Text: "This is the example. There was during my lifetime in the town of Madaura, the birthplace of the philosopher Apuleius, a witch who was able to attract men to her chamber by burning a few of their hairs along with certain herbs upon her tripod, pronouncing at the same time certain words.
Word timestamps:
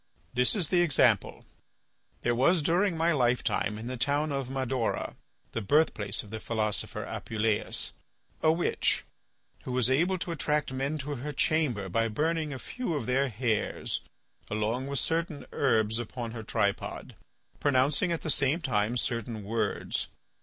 "This 0.33 0.55
is 0.55 0.69
the 0.69 0.81
example. 0.81 1.45
There 2.21 2.33
was 2.33 2.63
during 2.63 2.97
my 2.97 3.11
lifetime 3.11 3.77
in 3.77 3.85
the 3.85 3.97
town 3.97 4.31
of 4.31 4.49
Madaura, 4.49 5.15
the 5.51 5.61
birthplace 5.61 6.23
of 6.23 6.31
the 6.31 6.39
philosopher 6.39 7.05
Apuleius, 7.05 7.91
a 8.41 8.51
witch 8.51 9.03
who 9.61 9.71
was 9.71 9.91
able 9.91 10.17
to 10.17 10.31
attract 10.31 10.73
men 10.73 10.97
to 10.97 11.13
her 11.17 11.31
chamber 11.31 11.87
by 11.87 12.07
burning 12.07 12.51
a 12.51 12.57
few 12.57 12.95
of 12.95 13.05
their 13.05 13.29
hairs 13.29 14.01
along 14.49 14.87
with 14.87 14.97
certain 14.97 15.45
herbs 15.51 15.99
upon 15.99 16.31
her 16.31 16.41
tripod, 16.41 17.15
pronouncing 17.59 18.11
at 18.11 18.21
the 18.23 18.31
same 18.31 18.59
time 18.59 18.97
certain 18.97 19.43
words. 19.43 20.07